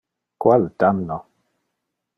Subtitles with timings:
[0.45, 1.19] Qual damno!